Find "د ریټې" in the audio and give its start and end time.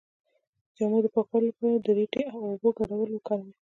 1.85-2.21